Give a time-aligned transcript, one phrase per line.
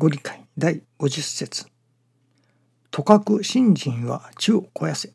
[0.00, 0.46] ご理解。
[0.56, 1.66] 第50節。
[2.90, 5.12] とかく信心は地を肥やせ。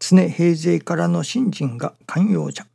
[0.00, 2.66] 常平勢からの信心が寛容じゃ。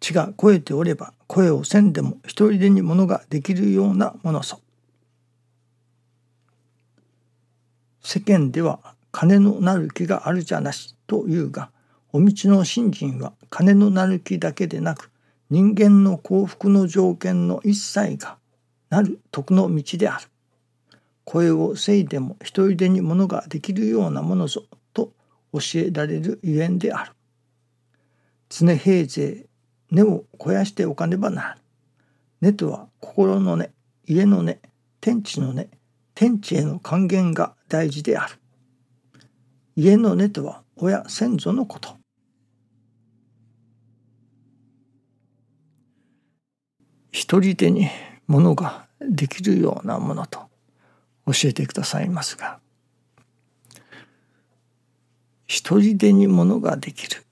[0.00, 4.62] 地が肥えておれば声をせんでも一人でにものができるようなものそ
[8.00, 8.80] 世間では
[9.12, 11.70] 金のなる木があるじゃなしというが
[12.14, 15.10] お道の信心は金のなる木だけでなく
[15.50, 18.38] 人間の幸福の条件の一切が
[18.88, 20.28] なる徳の道である。
[21.30, 24.64] 声をせいでも一人でにものができるようなものぞ
[24.94, 25.12] と
[25.52, 27.12] 教えられるゆえんである。
[28.48, 29.44] 常平勢
[29.90, 31.60] 根を肥やしておかねばならぬ。
[32.40, 33.70] 根とは心の根、
[34.06, 34.58] 家の根、
[35.02, 35.68] 天地の根、
[36.14, 38.36] 天地への還元が大事である。
[39.76, 41.98] 家の根とは親先祖のこと。
[47.12, 47.90] 一人でに
[48.26, 50.48] ものができるようなものと
[51.32, 52.58] 教えてくださいますが
[55.46, 57.24] 一人でにものができる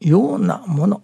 [0.00, 1.02] ようなもの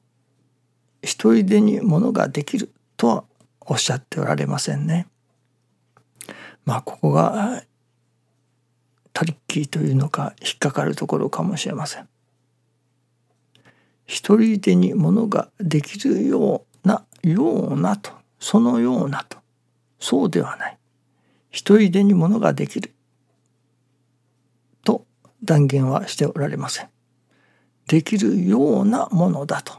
[1.03, 3.25] 一人でにものができるとは
[3.61, 5.07] おっしゃっておられませんね。
[6.65, 7.63] まあここが
[9.13, 12.09] トリッキーというのか引っかかるところかもしれません。
[14.07, 19.39] 一人でにものができるようなようなとそのようなと
[19.99, 20.79] そうではない
[21.57, 22.93] 一人でにものができる。
[24.85, 25.07] と
[25.43, 26.89] 断言はしておられません。
[27.89, 29.73] できるようなものだと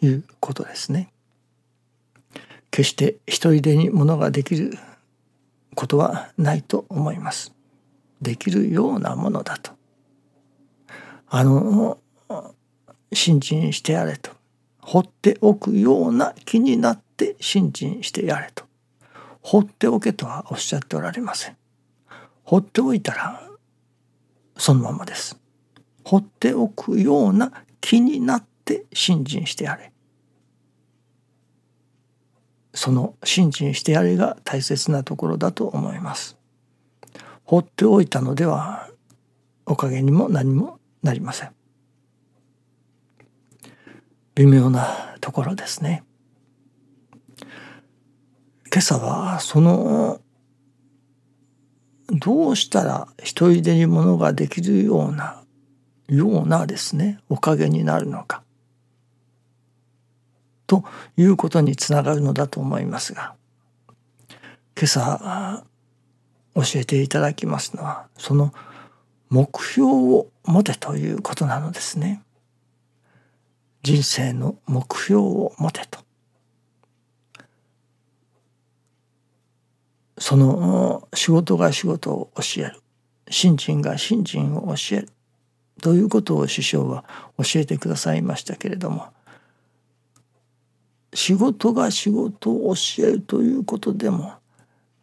[0.00, 1.12] いうことですね。
[2.70, 4.78] 決して一人でにものができる
[5.74, 7.52] ことはないと思います。
[8.20, 9.72] できるようなものだと。
[11.28, 11.98] あの
[13.12, 14.30] 信心してやれと。
[14.80, 18.70] 放っておくような気になって信心してやれと。
[19.42, 21.56] 放っておけとはおっしゃっておられません。
[22.44, 23.42] 放っておいたら
[24.56, 25.38] そのままです。
[26.04, 29.92] 放っておくような気になって信心してやれ。
[32.74, 36.38] その信心してやれが大切なところだと思います。
[37.44, 38.88] 放っておいたのでは
[39.66, 41.52] おかげにも何もなりません。
[44.34, 46.04] 微妙なところですね。
[48.72, 50.22] 今朝はその
[52.08, 55.42] どうしたら一人でにものができるような
[56.08, 58.42] ようなですねおかげになるのか
[60.66, 60.84] と
[61.18, 63.34] いうことにつながるのだと思いますが
[64.74, 65.64] 今朝
[66.54, 68.54] 教えていただきますのはその
[69.28, 72.22] 目標を持てということなのですね。
[73.82, 76.00] 人生の目標を持てと
[80.22, 82.80] その仕事が仕事を教える。
[83.28, 85.08] 信心が信心を教える。
[85.82, 87.02] ということを師匠は
[87.38, 89.08] 教えてくださいましたけれども。
[91.12, 94.34] 仕事が仕事を教えるということでも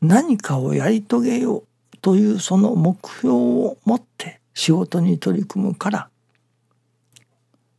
[0.01, 6.09] 何かをやり遂げようというその目標を持って仕事に取り組むから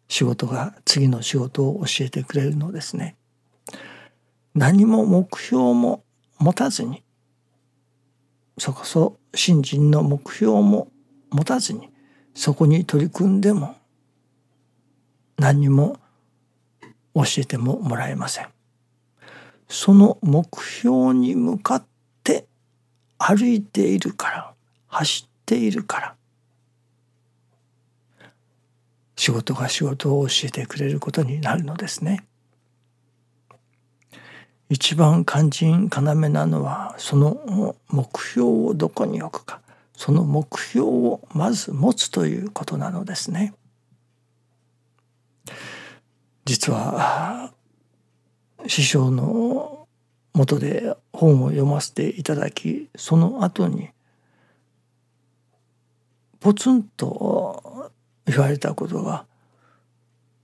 [0.08, 3.16] 仕事が次の仕事を教えてくれるのですね。
[4.54, 6.04] 何も目標も
[6.38, 7.02] 持たずに
[8.60, 10.88] そこそ新人の目標も
[11.31, 11.88] 持たずに
[12.34, 13.75] そこに取り組んでも
[15.38, 15.97] 何にも
[17.15, 18.48] 教えてももらえません。
[19.66, 21.87] その目標に向かっ
[22.22, 22.48] て
[23.16, 24.54] 歩いているから
[24.88, 26.15] 走っているから
[29.16, 32.27] 仕事が仕事を教えてくれることになるのですね。
[34.70, 39.60] 一番肝心要なのはその目標をどこに置くか
[39.97, 43.53] その目標をまず持つということなのですね。
[46.44, 47.53] 実は
[48.69, 49.88] 師匠の
[50.34, 53.91] もとで本を読ませていただきその後に
[56.39, 57.91] ポツンと
[58.24, 59.27] 言われたことが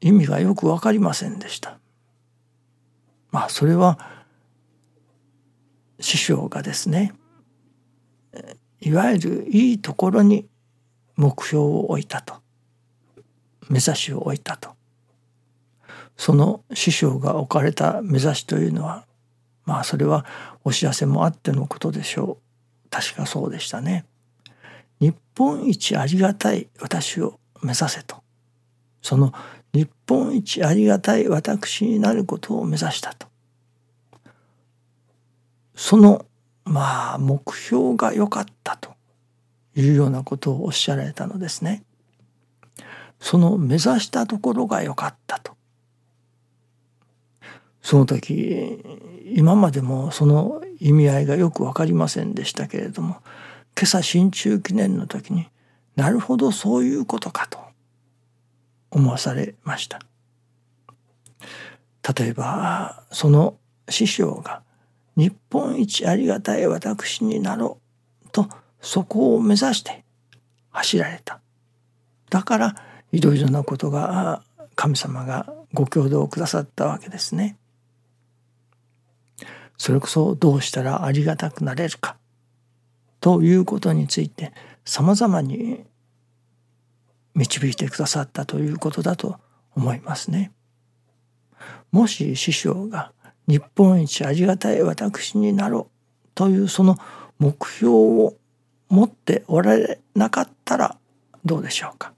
[0.00, 1.78] 意味がよく分かりませんでした。
[3.30, 4.15] まあそれは
[6.00, 7.14] 師匠がですね
[8.80, 10.46] いわゆるいいところに
[11.16, 12.34] 目標を置いたと
[13.68, 14.76] 目指しを置いたと。
[16.16, 19.06] その師匠が置かれた目指しというのは
[19.64, 20.24] まあそれは
[20.64, 22.38] お知らせもあってのことでしょ
[22.86, 22.88] う。
[22.90, 24.06] 確かそうでしたね。
[25.00, 28.22] 日本一ありがたい私を目指せと。
[29.02, 29.32] その
[29.74, 33.26] 日本一ありがたい私になることを目指したと。
[35.76, 36.26] その
[36.64, 38.94] まあ目標が良かったと
[39.76, 41.84] いうようなことをおっしゃられたのですね。
[43.20, 45.54] その目指したところが良かったと。
[47.82, 48.82] その時
[49.32, 53.18] 今までもその意味合いがよく分かりませんでしたけれども
[53.78, 55.46] 今朝新中記念の時に
[55.94, 57.60] なるほどそういうことかと
[58.90, 60.00] 思わされました。
[62.18, 63.56] 例えばその
[63.88, 64.62] 師匠が
[65.16, 67.78] 日本一ありがたい私になろ
[68.24, 68.48] うと
[68.80, 70.04] そこを目指して
[70.70, 71.40] 走られた。
[72.30, 72.76] だから
[73.12, 74.42] いろいろなことが
[74.74, 77.56] 神様がご共同くださったわけですね。
[79.78, 82.16] それこそどうしたらありがたくなれるか
[83.20, 84.52] ということについて
[84.84, 85.84] さまざまに
[87.34, 89.38] 導いてくださったということだと
[89.74, 90.52] 思いますね。
[91.92, 93.12] もし師匠が
[93.46, 96.96] 日本一ありがたい私になろうというその
[97.38, 98.34] 目標を
[98.88, 100.98] 持っておられなかったら
[101.44, 102.12] どうでしょうか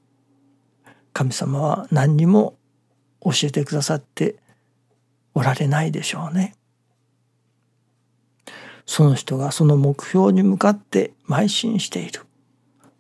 [1.13, 2.57] 神様は何にも
[3.23, 4.37] 教えてくださって
[5.35, 6.55] おられないでしょうね。
[8.87, 12.23] その人がその目標に向かって邁進している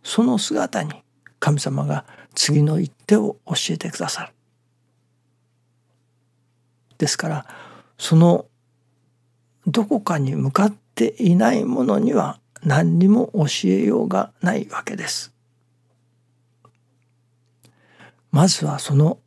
[0.02, 0.92] その姿に
[1.40, 2.04] 神様が
[2.34, 4.32] 次の一手を教えてくださる。
[6.98, 7.46] ですから
[7.98, 8.46] その
[9.66, 15.34] どこかに向かっていないものには何にも教えようがないわけです。
[18.30, 19.18] まずはその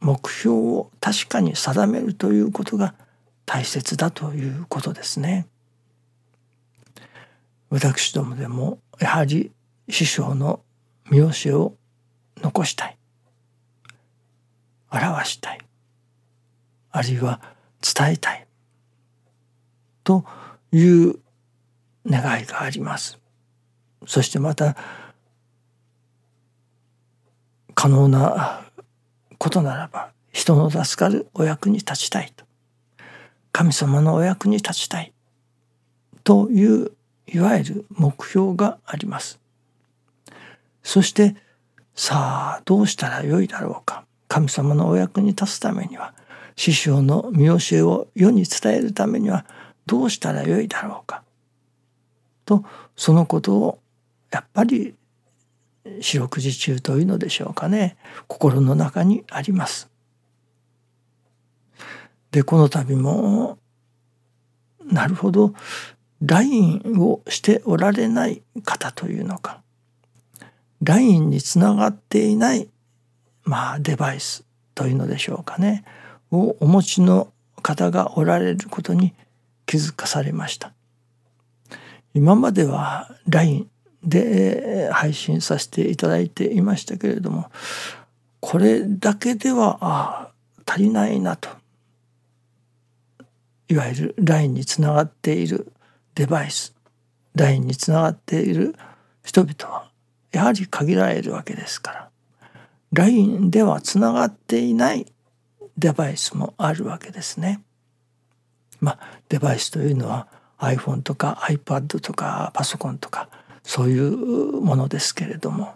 [0.00, 2.94] 目標を確かに定めるということが
[3.46, 5.46] 大切だということですね。
[7.70, 9.50] 私どもでもやはり
[9.88, 10.60] 師匠の
[11.10, 11.74] 見教えを
[12.38, 12.96] 残したい
[14.90, 15.63] 表したい
[16.96, 17.40] あるいは
[17.82, 18.46] 伝えたい
[20.04, 20.24] と
[20.70, 21.18] いう
[22.06, 23.18] 願いがあります。
[24.06, 24.76] そしてまた
[27.74, 28.64] 可能な
[29.38, 32.44] ことならば人の助かるお役に立ちたいと
[33.50, 35.12] 神様のお役に立ちたい
[36.22, 36.92] という
[37.26, 39.40] いわゆる目標があります。
[40.84, 41.34] そして
[41.96, 46.14] さあどうしたらよいだろうか神様のお役に立つためには
[46.56, 49.44] 師匠の見教えを世に伝えるためには
[49.86, 51.22] どうしたらよいだろうか。
[52.44, 52.64] と
[52.96, 53.78] そのことを
[54.30, 54.94] やっぱり
[56.00, 57.96] 四六時中というのでしょうかね。
[58.26, 59.90] 心の中にあります。
[62.30, 63.58] でこの度も
[64.84, 65.54] なるほど
[66.22, 69.62] LINE をしておられない方というのか。
[70.82, 72.68] LINE につながっていない
[73.44, 75.84] まあデバイスというのでしょうかね。
[76.34, 77.32] をお持ちの
[77.62, 79.14] 方がおられることに
[79.66, 80.72] 気づかされました。
[82.12, 83.68] 今までは LINE
[84.02, 87.50] で配信させていただいていましたけれども
[88.40, 90.28] これだけではあ
[90.66, 91.48] 足りないなと。
[93.68, 95.72] いわゆる LINE につながっている
[96.14, 96.74] デバイス
[97.34, 98.76] LINE につながっている
[99.24, 99.90] 人々は
[100.32, 102.10] やはり限られるわけですから
[102.92, 105.06] LINE ではつながっていない
[105.78, 107.62] デバイスもあるわけですね。
[108.80, 113.28] まあデバイスというのは iPhone とか iPad とかパソコンとか
[113.62, 115.74] そういうものですけれども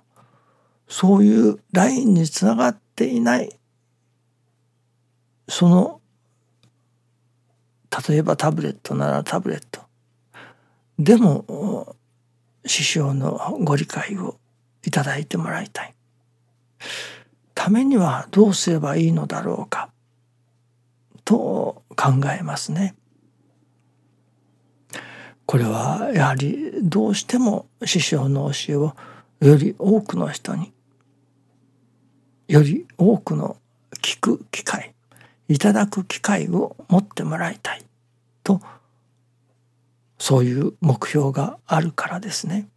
[0.88, 3.58] そういう LINE につながっていない
[5.48, 6.00] その
[8.08, 9.82] 例えばタブレットならタブレット
[10.98, 11.96] でも
[12.66, 14.38] 師匠のご理解を
[14.84, 15.94] いただいてもらいたい
[17.58, 19.90] ためにはどうすればいいのだろうか
[21.24, 22.94] と考えますね。
[25.44, 28.94] これはやはりどうしても師匠の教えを
[29.40, 30.72] より多くの人に
[32.46, 33.56] より多くの
[34.02, 34.94] 聞く機会
[35.48, 37.82] いただく機会を持ってもらいたい
[38.44, 38.60] と
[40.16, 42.68] そういう目標があるからですね。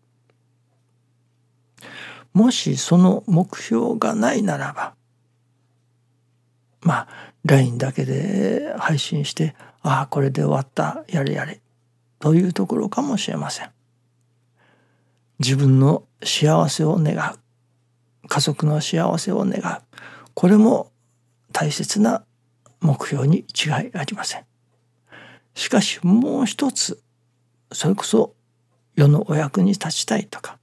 [2.34, 4.94] もしその目標がないならば
[6.82, 7.08] まあ
[7.46, 11.60] LINE だけで配信してああこれで終わったやれやれ
[12.20, 13.72] というところかもしれません。
[15.40, 17.40] 自分の幸せを願う
[18.28, 19.82] 家族の幸せを願う
[20.36, 20.92] これも
[21.52, 22.24] 大切な
[22.80, 24.46] 目標に違いありません。
[25.56, 27.02] しかしもう一つ
[27.72, 28.36] それこそ
[28.96, 30.60] 世のお役に立ちたいとか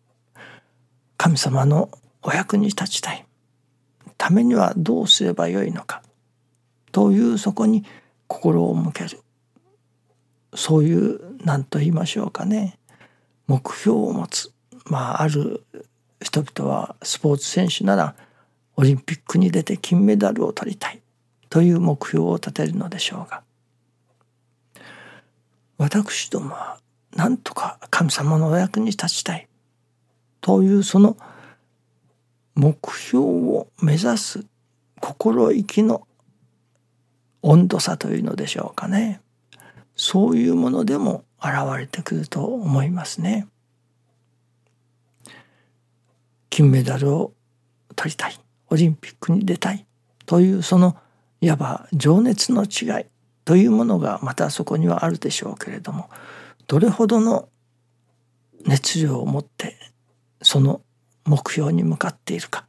[1.19, 1.91] 神様の
[2.23, 3.27] お役に立ちたい。
[4.17, 6.03] ためにはどうすればよいのか。
[6.93, 7.85] というそこに
[8.29, 9.21] 心を向ける。
[10.55, 12.79] そういう何と言いましょうかね。
[13.49, 14.53] 目標を持つ。
[14.87, 15.65] まあある
[16.23, 18.15] 人々はスポーツ選手なら
[18.77, 21.03] オリンピックに出て金メダルを取りたい。
[21.51, 23.43] という目標を立てるのでしょうが。
[25.79, 26.79] 私どもは
[27.17, 29.48] なんとか神様のお役に立ちたい。
[30.41, 31.17] というその
[32.55, 34.45] 目標を目指す
[35.01, 36.07] 心意気の
[37.43, 39.21] 温度差というのでしょうかね。
[39.95, 43.47] そういうものでも現れてくると思いますね。
[46.51, 47.33] 金メダルを
[47.95, 48.39] 取りたい。
[48.71, 49.87] オリンピックに出たい。
[50.27, 50.97] というその
[51.41, 53.07] いわば情熱の違い
[53.45, 56.11] というものがまたそこにはあるでしょうけれども
[56.67, 57.49] どれほどの
[58.67, 59.77] 熱量を持って
[60.43, 60.81] その
[61.25, 62.67] 目標に向かっているか。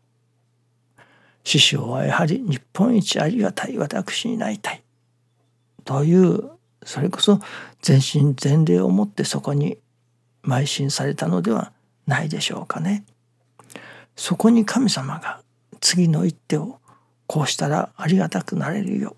[1.44, 4.84] 師匠はやはり日本一ありがたい私になりたい。
[5.86, 6.52] という
[6.84, 7.40] それこそ
[7.82, 9.78] 全身全霊をもってそこに
[10.44, 11.72] 邁進されたのでは
[12.08, 13.06] ないでしょうかね。
[14.16, 15.42] そこに神様が
[15.80, 16.80] 次の一手を
[17.26, 19.16] こうしたらありがたくなれるよ。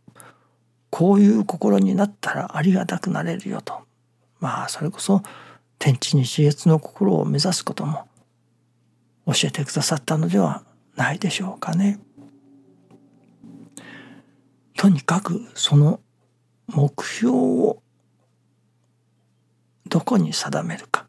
[0.89, 3.73] こういう心になったらありがたくなれるよと。
[4.39, 5.23] まあそれこそ
[5.79, 8.07] 天地に熾烈の心を目指すことも
[9.25, 10.63] 教えてくださったのでは
[10.95, 11.99] ないでしょうかね。
[14.77, 15.99] とにかくその
[16.67, 17.83] 目標を
[19.87, 21.07] どこに定めるか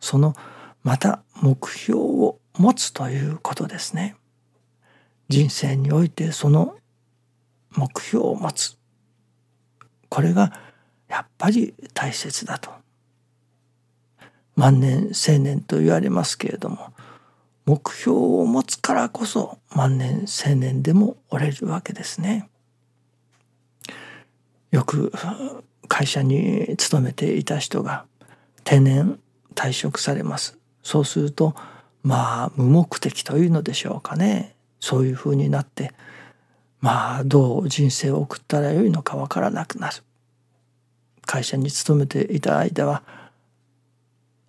[0.00, 0.34] その
[0.82, 4.16] また目標を持つということですね。
[5.28, 6.76] 人生においてその
[7.70, 8.76] 目標を持つ
[10.08, 10.60] これが
[11.08, 12.70] やっぱり大切だと。
[14.56, 16.93] 万年青年と言われますけれども
[17.66, 22.48] 目標を持つからこそ万年青年でも折れるわけですね。
[24.70, 25.12] よく
[25.88, 28.06] 会社に勤めていた人が
[28.64, 29.18] 定年
[29.54, 30.58] 退職されます。
[30.82, 31.54] そうすると
[32.04, 35.92] まあ無目的というのでしょうかねそういうふうになって
[36.80, 39.96] まあどう人生を送ったらよいのかわからなくなる
[41.22, 43.02] 会社に勤めていた間は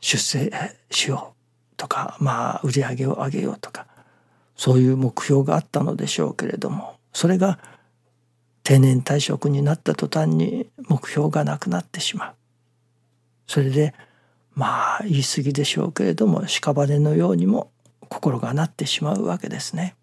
[0.01, 0.51] 出世
[0.91, 1.34] しよう
[1.77, 3.87] とかまあ売り上げを上げようとか
[4.55, 7.59] そういう目標があったのでしょうけれどもそれが
[8.63, 12.33] 定年退職になった途端に目標がなくなってしまう
[13.47, 13.93] それで
[14.53, 17.71] まあ言い過ぎでしょうけれども屍のようにも
[18.09, 19.95] 心がなってしまうわけですね。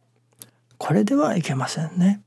[0.78, 2.22] これではいけませんね。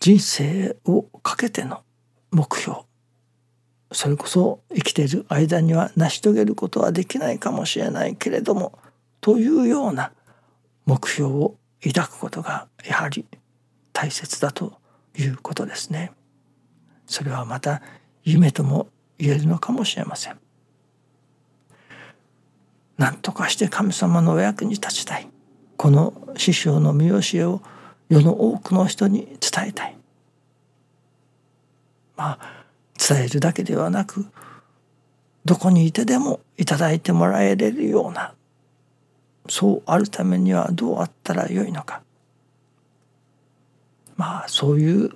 [0.00, 1.82] 人生をかけての
[2.30, 2.80] 目標
[3.92, 8.78] それこそ生きている間には成し遂げることはできないかもしれないけれども
[9.20, 10.12] というような
[10.86, 13.24] 目標を抱くことがやはり
[13.92, 14.74] 大切だと
[15.16, 16.12] いうことですね。
[17.06, 17.80] それはまた
[18.24, 18.88] 夢とも
[19.18, 20.38] 言えるのかもしれません。
[22.98, 25.28] 何とかして神様のお役に立ちたい
[25.76, 27.60] この師匠の見教えを
[28.08, 29.96] 世の多くの人に伝えたい
[32.16, 32.55] まあ
[32.96, 34.26] 伝えるだけではなく
[35.44, 38.34] どこにいてでもいただいてもらえれるような
[39.48, 42.02] そうあるためにはどうあったらよいのか。
[44.16, 45.10] まあそういう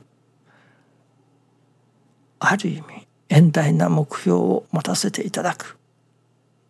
[2.38, 5.78] ある意味遠大な目標を持たせていただく。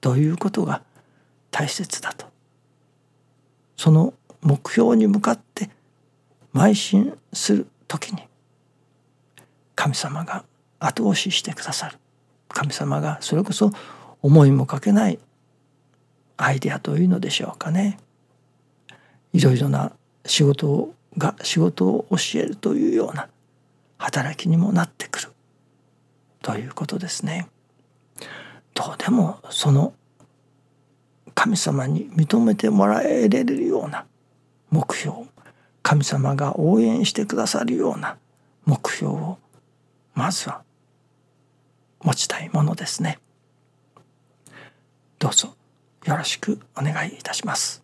[0.00, 0.82] ということが
[1.50, 2.26] 大切だと。
[3.76, 5.70] その目標に向かって
[6.54, 8.22] 邁進する時に
[9.74, 10.44] 神様が
[10.80, 11.98] 後押ししてくださる
[12.48, 13.70] 神様がそれこそ
[14.22, 15.18] 思いもかけない
[16.36, 17.98] アイデアというのでしょうかね
[19.32, 19.92] いろいろな
[20.26, 23.28] 仕事が仕事を教えるというような
[23.98, 25.28] 働きにもなってくる
[26.42, 27.48] ということですね。
[28.74, 29.92] どうでもその
[31.34, 34.06] 神様に認めてもらえれるような
[34.70, 35.18] 目標
[35.82, 38.16] 神様が応援してくださるような
[38.64, 39.38] 目標を
[40.14, 40.62] まずは
[42.02, 43.18] 持ちたいものですね。
[45.18, 45.54] どうぞ
[46.04, 47.82] よろしくお願いいたします。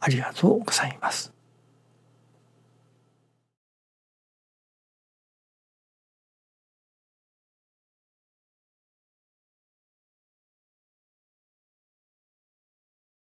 [0.00, 1.33] ありがとうございます。